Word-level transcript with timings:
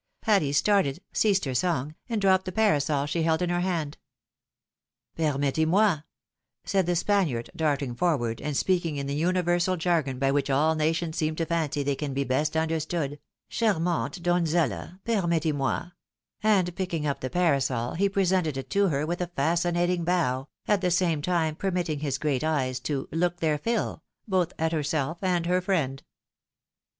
Patty 0.19 0.51
started, 0.51 0.99
ceased 1.13 1.45
her 1.45 1.53
song, 1.53 1.93
and 2.09 2.19
dropped 2.19 2.45
the 2.45 2.51
parasol 2.51 3.05
she 3.05 3.21
held 3.21 3.43
in 3.43 3.51
her 3.51 3.59
hand." 3.59 3.99
Permettez 5.15 5.67
moi," 5.67 5.99
said 6.65 6.87
the 6.87 6.95
Spaniard, 6.95 7.51
darting 7.55 7.93
forward, 7.93 8.41
and 8.41 8.57
speaking 8.57 8.97
in 8.97 9.05
the 9.05 9.13
universal 9.13 9.77
jargon 9.77 10.17
by 10.17 10.31
which 10.31 10.49
all 10.49 10.73
nations 10.73 11.17
seem 11.17 11.35
to 11.35 11.45
fancy 11.45 11.83
they 11.83 11.93
can 11.93 12.15
be 12.15 12.23
best 12.23 12.57
understood," 12.57 13.19
charmante 13.51 14.19
donzella! 14.19 14.99
per 15.05 15.21
Tuettez 15.21 15.53
moi;" 15.53 15.91
and 16.41 16.75
picking 16.75 17.05
up 17.05 17.19
the 17.21 17.29
parasol, 17.29 17.93
he 17.93 18.09
presented 18.09 18.57
it 18.57 18.71
to 18.71 18.89
hoi' 18.89 19.05
■with 19.05 19.21
a 19.21 19.27
fascinating 19.35 20.03
bow, 20.03 20.47
at 20.67 20.81
the 20.81 20.89
same 20.89 21.21
time 21.21 21.53
permitting 21.55 21.99
his 21.99 22.17
great 22.17 22.43
eyes 22.43 22.79
to" 22.79 23.07
look 23.11 23.39
their 23.39 23.59
fill," 23.59 24.01
both 24.27 24.51
at 24.57 24.71
herself 24.71 25.19
and 25.21 25.45
her 25.45 25.61
friend. 25.61 26.01